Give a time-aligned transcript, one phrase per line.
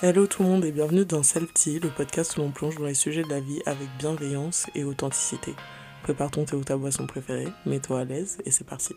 [0.00, 2.94] Hello tout le monde et bienvenue dans Celti, le podcast où l'on plonge dans les
[2.94, 5.56] sujets de la vie avec bienveillance et authenticité.
[6.04, 8.94] Prépare ton thé ou ta boisson préférée, mets-toi à l'aise et c'est parti.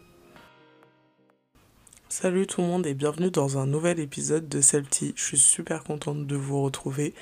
[2.07, 5.13] Salut tout le monde et bienvenue dans un nouvel épisode de Celti.
[5.15, 7.15] Je suis super contente de vous retrouver.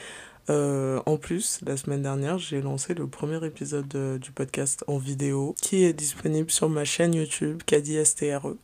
[0.49, 4.97] Euh, en plus, la semaine dernière, j'ai lancé le premier épisode euh, du podcast en
[4.97, 8.55] vidéo qui est disponible sur ma chaîne YouTube Kadi STRE.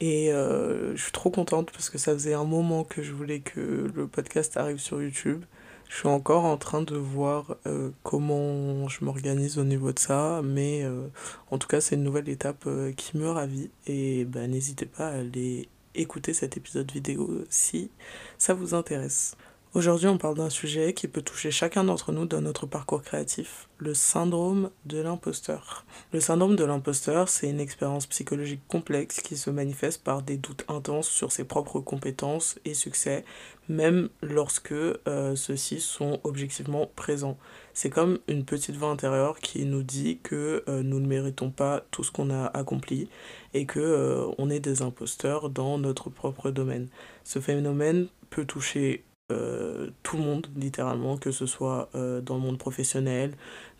[0.00, 3.40] Et euh, je suis trop contente parce que ça faisait un moment que je voulais
[3.40, 5.44] que le podcast arrive sur YouTube.
[5.88, 10.42] Je suis encore en train de voir euh, comment je m'organise au niveau de ça,
[10.44, 11.08] mais euh,
[11.50, 15.18] en tout cas c'est une nouvelle étape qui me ravit et ben, n'hésitez pas à
[15.20, 17.90] aller écouter cet épisode vidéo si
[18.36, 19.34] ça vous intéresse.
[19.74, 23.68] Aujourd'hui, on parle d'un sujet qui peut toucher chacun d'entre nous dans notre parcours créatif,
[23.76, 25.84] le syndrome de l'imposteur.
[26.10, 30.64] Le syndrome de l'imposteur, c'est une expérience psychologique complexe qui se manifeste par des doutes
[30.68, 33.26] intenses sur ses propres compétences et succès,
[33.68, 37.36] même lorsque euh, ceux-ci sont objectivement présents.
[37.74, 41.84] C'est comme une petite voix intérieure qui nous dit que euh, nous ne méritons pas
[41.90, 43.10] tout ce qu'on a accompli
[43.52, 46.88] et que euh, on est des imposteurs dans notre propre domaine.
[47.22, 52.40] Ce phénomène peut toucher euh, tout le monde, littéralement, que ce soit euh, dans le
[52.40, 53.32] monde professionnel,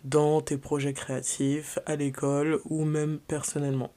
[0.03, 3.91] dans tes projets créatifs, à l'école ou même personnellement.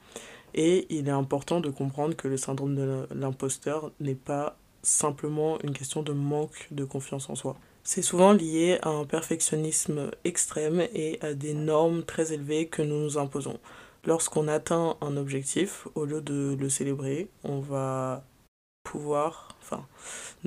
[0.54, 5.72] Et il est important de comprendre que le syndrome de l'imposteur n'est pas simplement une
[5.72, 7.56] question de manque de confiance en soi.
[7.84, 12.98] C'est souvent lié à un perfectionnisme extrême et à des normes très élevées que nous
[12.98, 13.58] nous imposons.
[14.04, 18.24] Lorsqu'on atteint un objectif, au lieu de le célébrer, on va
[18.84, 19.51] pouvoir,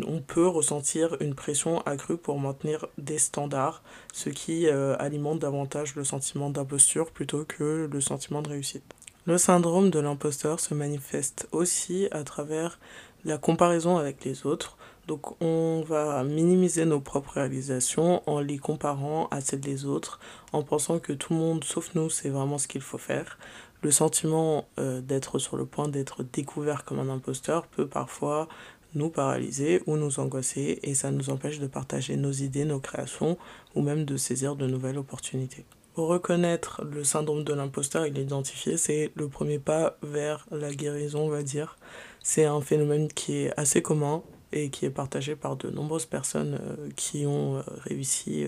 [0.06, 3.82] on peut ressentir une pression accrue pour maintenir des standards,
[4.14, 8.84] ce qui euh, alimente davantage le sentiment d'imposture plutôt que le sentiment de réussite.
[9.26, 12.80] Le syndrome de l'imposteur se manifeste aussi à travers
[13.24, 14.78] la comparaison avec les autres.
[15.08, 20.20] Donc on va minimiser nos propres réalisations en les comparant à celles des autres,
[20.52, 23.38] en pensant que tout le monde, sauf nous, c'est vraiment ce qu'il faut faire.
[23.82, 28.48] Le sentiment euh, d'être sur le point d'être découvert comme un imposteur peut parfois
[28.96, 33.38] nous paralyser ou nous angoisser et ça nous empêche de partager nos idées, nos créations
[33.76, 35.66] ou même de saisir de nouvelles opportunités.
[35.96, 41.30] Reconnaître le syndrome de l'imposteur et l'identifier, c'est le premier pas vers la guérison, on
[41.30, 41.78] va dire.
[42.22, 46.60] C'est un phénomène qui est assez commun et qui est partagé par de nombreuses personnes
[46.62, 48.46] euh, qui ont euh, réussi,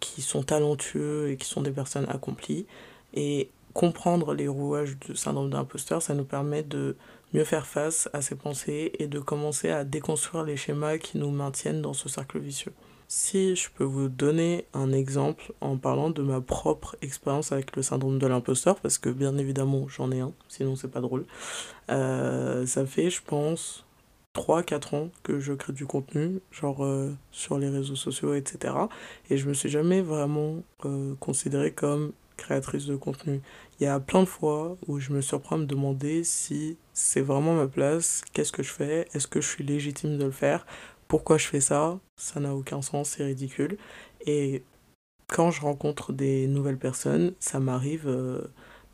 [0.00, 2.66] qui sont talentueux et qui sont des personnes accomplies.
[3.14, 6.96] Et comprendre les rouages du syndrome d'imposteur, ça nous permet de
[7.32, 11.30] mieux faire face à ces pensées et de commencer à déconstruire les schémas qui nous
[11.30, 12.72] maintiennent dans ce cercle vicieux.
[13.10, 17.82] Si je peux vous donner un exemple en parlant de ma propre expérience avec le
[17.82, 21.24] syndrome de l'imposteur, parce que bien évidemment j'en ai un, sinon c'est pas drôle.
[21.90, 23.86] Euh, ça fait, je pense,
[24.34, 28.74] 3-4 ans que je crée du contenu, genre euh, sur les réseaux sociaux, etc.
[29.30, 33.42] Et je me suis jamais vraiment euh, considérée comme créatrice de contenu.
[33.78, 37.20] Il y a plein de fois où je me surprends à me demander si c'est
[37.20, 40.66] vraiment ma place, qu'est-ce que je fais, est-ce que je suis légitime de le faire,
[41.08, 43.76] pourquoi je fais ça, ça n'a aucun sens, c'est ridicule.
[44.26, 44.62] Et
[45.26, 48.40] quand je rencontre des nouvelles personnes, ça m'arrive euh,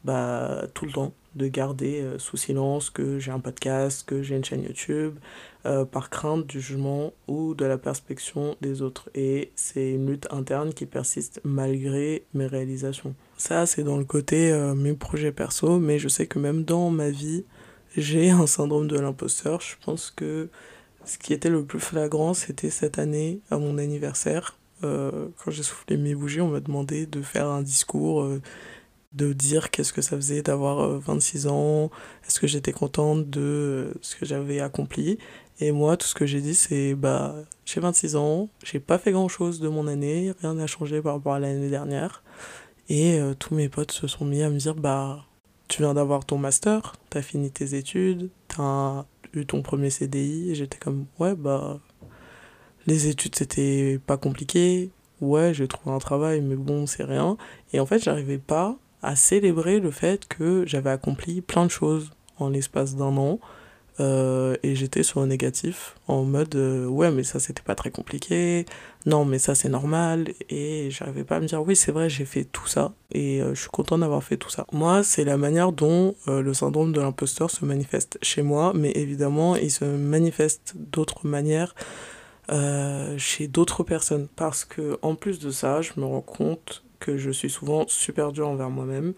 [0.05, 4.37] bah, tout le temps de garder euh, sous silence que j'ai un podcast, que j'ai
[4.37, 5.19] une chaîne YouTube,
[5.66, 9.11] euh, par crainte du jugement ou de la perspection des autres.
[9.15, 13.15] Et c'est une lutte interne qui persiste malgré mes réalisations.
[13.37, 16.91] Ça, c'est dans le côté euh, mes projets perso, mais je sais que même dans
[16.91, 17.45] ma vie,
[17.97, 19.61] j'ai un syndrome de l'imposteur.
[19.61, 20.49] Je pense que
[21.05, 24.56] ce qui était le plus flagrant, c'était cette année, à mon anniversaire.
[24.83, 28.27] quand j'ai soufflé mes bougies, on m'a demandé de faire un discours
[29.15, 31.91] de dire qu'est-ce que ça faisait d'avoir 26 euh, ans,
[32.27, 35.19] est-ce que j'étais contente de euh, ce que j'avais accompli.
[35.61, 39.12] Et moi, tout ce que j'ai dit, c'est bah, j'ai 26 ans, j'ai pas fait
[39.12, 42.25] grand chose de mon année, rien n'a changé par rapport à l'année dernière.
[42.89, 45.25] Et euh, tous mes potes se sont mis à me dire bah,
[45.69, 50.50] tu viens d'avoir ton master, t'as fini tes études, t'as eu ton premier CDI.
[50.50, 51.81] Et j'étais comme ouais, bah,
[52.87, 54.91] les études c'était pas compliqué.
[55.20, 57.37] Ouais, j'ai trouvé un travail, mais bon, c'est rien.
[57.73, 62.11] Et en fait, j'arrivais pas à célébrer le fait que j'avais accompli plein de choses
[62.38, 63.38] en l'espace d'un an.
[64.00, 67.91] Euh, et j'étais sur un négatif en mode euh, ouais mais ça c'était pas très
[67.91, 68.67] compliqué.
[69.06, 70.29] Non mais ça c'est normal.
[70.50, 72.93] Et j'arrivais pas à me dire oui c'est vrai j'ai fait tout ça.
[73.12, 74.67] Et euh, je suis content d'avoir fait tout ça.
[74.73, 78.73] Moi c'est la manière dont le syndrome de l'imposteur se manifeste chez moi.
[78.75, 81.75] Mais évidemment il se manifeste d'autres manières
[83.17, 84.29] chez d'autres personnes.
[84.35, 88.32] Parce que en plus de ça je me rends compte que je suis souvent super
[88.32, 89.14] dur envers moi-même.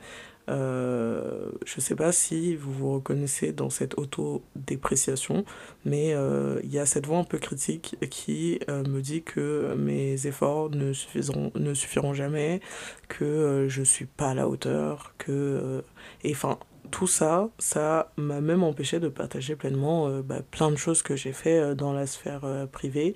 [0.48, 5.44] Euh, je ne sais pas si vous vous reconnaissez dans cette auto-dépréciation,
[5.84, 9.74] mais euh, il y a cette voix un peu critique qui euh, me dit que
[9.76, 12.60] mes efforts ne, suffiront, jamais,
[13.08, 15.82] que je ne suis pas à la hauteur, que...
[16.22, 16.58] et enfin,
[16.90, 21.32] tout ça, ça m'a même empêché de partager pleinement bah, plein de choses que j'ai
[21.32, 23.14] fait dans la sphère privée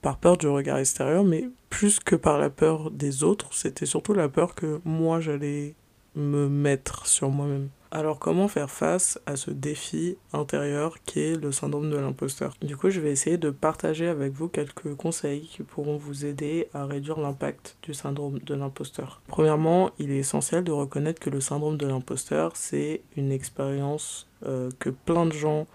[0.00, 4.12] par peur du regard extérieur, mais plus que par la peur des autres, c'était surtout
[4.12, 5.76] la peur que moi j'allais
[6.14, 7.68] me mettre sur moi-même.
[7.94, 12.54] Alors comment faire face à ce défi intérieur qui est le syndrome de l'imposteur?
[12.62, 16.68] Du coup, je vais essayer de partager avec vous quelques conseils qui pourront vous aider
[16.72, 19.20] à réduire l'impact du syndrome de l'imposteur.
[19.28, 24.70] Premièrement, il est essentiel de reconnaître que le syndrome de l'imposteur, c'est une expérience euh,
[24.78, 25.66] que plein de gens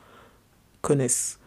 [0.81, 1.39] connaissent.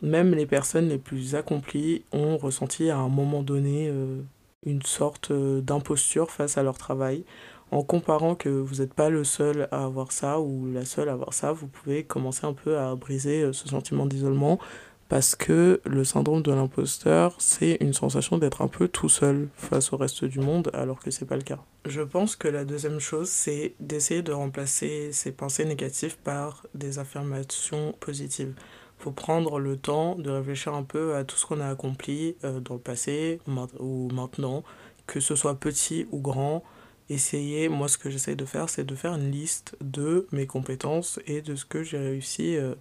[0.00, 4.22] Même les personnes les plus accomplies ont ressenti à un moment donné euh,
[4.64, 7.24] une sorte euh, d'imposture face à leur travail
[7.74, 11.12] en comparant que vous n'êtes pas le seul à avoir ça ou la seule à
[11.12, 14.60] avoir ça, vous pouvez commencer un peu à briser euh, ce sentiment d'isolement
[15.08, 19.92] parce que le syndrome de l'imposteur, c'est une sensation d'être un peu tout seul face
[19.92, 21.58] au reste du monde alors que c'est pas le cas.
[21.84, 27.00] Je pense que la deuxième chose, c'est d'essayer de remplacer ces pensées négatives par des
[27.00, 28.54] affirmations positives.
[28.98, 32.60] Faut prendre le temps de réfléchir un peu à tout ce qu'on a accompli euh,
[32.60, 33.40] dans le passé
[33.80, 34.62] ou maintenant,
[35.08, 36.62] que ce soit petit ou grand,
[37.10, 41.20] essayer, moi ce que j'essaie de faire, c'est de faire une liste de mes compétences
[41.26, 42.74] et de ce que j'ai réussi euh,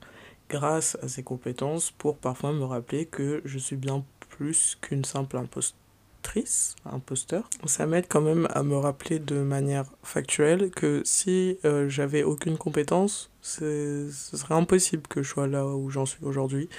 [0.50, 5.38] grâce à ces compétences pour parfois me rappeler que je suis bien plus qu'une simple
[5.38, 7.50] impostrice, imposteur.
[7.66, 12.58] Ça m'aide quand même à me rappeler de manière factuelle que si euh, j'avais aucune
[12.58, 16.70] compétence, ce serait impossible que je sois là où j'en suis aujourd'hui.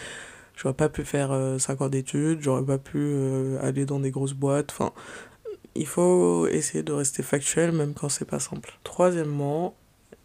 [0.56, 3.16] J'aurais pas pu faire 5 euh, ans d'études, j'aurais pas pu
[3.60, 4.92] aller dans des grosses boîtes, enfin
[5.74, 8.78] il faut essayer de rester factuel même quand c'est pas simple.
[8.84, 9.74] Troisièmement,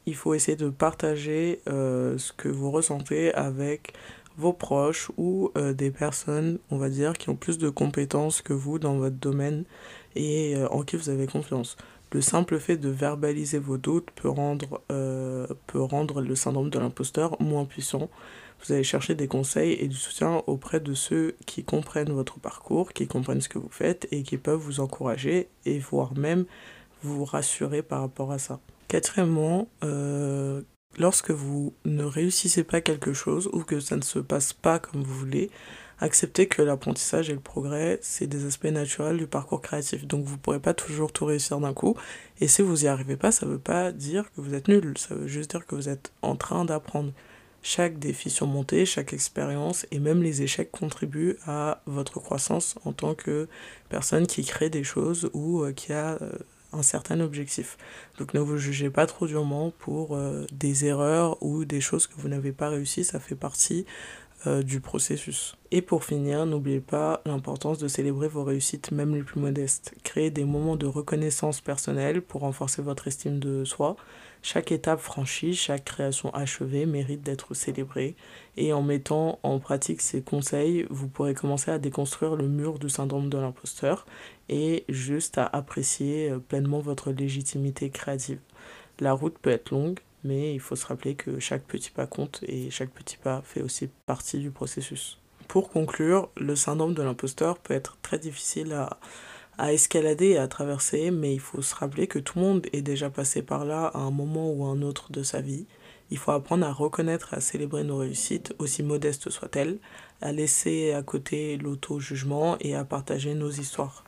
[0.06, 3.94] il faut essayer de partager euh, ce que vous ressentez avec
[4.38, 8.54] vos proches ou euh, des personnes, on va dire, qui ont plus de compétences que
[8.54, 9.66] vous dans votre domaine
[10.16, 11.78] et euh, en qui vous avez confiance.
[12.12, 17.40] Le simple fait de verbaliser vos doutes peut rendre, peut rendre le syndrome de l'imposteur
[17.40, 18.10] moins puissant
[18.66, 22.94] vous allez chercher des conseils et du soutien auprès de ceux qui comprennent votre parcours,
[22.94, 26.46] qui comprennent ce que vous faites et qui peuvent vous encourager et voire même
[27.04, 28.60] vous rassurer par rapport à ça.
[28.88, 30.62] Quatrièmement, euh,
[30.98, 35.04] lorsque vous ne réussissez pas quelque chose ou que ça ne se passe pas comme
[35.04, 35.50] vous voulez,
[36.00, 40.06] acceptez que l'apprentissage et le progrès, c'est des aspects naturels du parcours créatif.
[40.08, 41.96] Donc vous ne pourrez pas toujours tout réussir d'un coup.
[42.42, 44.98] Et si vous n'y arrivez pas, ça ne veut pas dire que vous êtes nul.
[44.98, 47.12] Ça veut juste dire que vous êtes en train d'apprendre.
[47.62, 53.16] Chaque défi surmonté, chaque expérience et même les échecs contribuent à votre croissance en tant
[53.16, 53.50] que
[53.90, 56.32] personne qui crée des choses ou euh, qui a euh,
[56.72, 57.78] un certain objectif.
[58.18, 62.14] Donc ne vous jugez pas trop durement pour euh, des erreurs ou des choses que
[62.16, 63.86] vous n'avez pas réussi, ça fait partie
[64.64, 65.58] du processus.
[65.70, 69.94] Et pour finir, n'oubliez pas l'importance de célébrer vos réussites, même les plus modestes.
[70.06, 73.98] Créez des moments de reconnaissance personnelle pour renforcer votre estime de soi
[74.41, 78.15] chaque étape franchie, chaque création achevée mérite d'être célébrée
[78.56, 82.89] et en mettant en pratique ces conseils, vous pourrez commencer à déconstruire le mur du
[82.89, 84.06] syndrome de l'imposteur
[84.47, 88.39] et juste à apprécier euh, pleinement votre légitimité créative.
[89.00, 92.44] La route peut être longue, mais il faut se rappeler que chaque petit pas compte
[92.47, 95.19] et chaque petit pas fait aussi partie du processus.
[95.47, 99.00] Pour conclure, le syndrome de l'imposteur peut être très difficile à,
[99.60, 102.82] à escalader et à traverser, mais il faut se rappeler que tout le monde est
[102.82, 105.68] déjà passé par là à un moment ou un autre de sa vie.
[106.12, 109.78] Il faut apprendre à reconnaître et à célébrer nos réussites, aussi modestes soient-elles,
[110.22, 114.06] à laisser à côté l'auto-jugement et à partager nos histoires.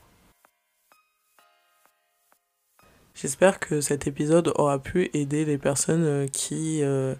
[3.14, 7.14] J'espère que cet épisode aura pu aider les personnes euh, qui euh,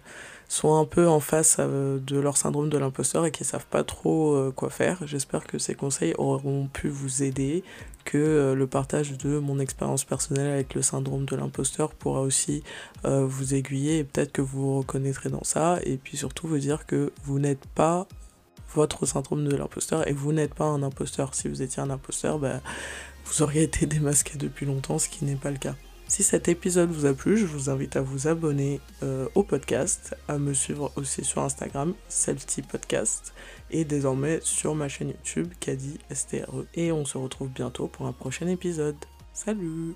[0.52, 3.84] sont un peu en face euh, de leur syndrome de l'imposteur et qui savent pas
[3.84, 4.98] trop quoi faire.
[5.06, 7.64] J'espère que ces conseils auront pu vous aider,
[8.04, 12.62] que euh, le partage de mon expérience personnelle avec le syndrome de l'imposteur pourra aussi
[13.04, 16.58] euh, vous aiguiller et peut-être que vous vous reconnaîtrez dans ça et puis surtout vous
[16.58, 18.06] dire que vous n'êtes pas
[18.74, 21.34] votre syndrome de l'imposteur et vous n'êtes pas un imposteur.
[21.34, 22.60] Si vous étiez un imposteur, ben,
[23.24, 25.74] vous auriez été démasqué depuis longtemps, ce qui n'est pas le cas.
[26.12, 30.14] Si cet épisode vous a plu, je vous invite à vous abonner euh, au podcast,
[30.28, 33.32] à me suivre aussi sur Instagram, Celti Podcast,
[33.70, 36.66] et désormais sur ma chaîne YouTube, Kadi STRE.
[36.74, 38.96] Et on se retrouve bientôt pour un prochain épisode.
[39.32, 39.94] Salut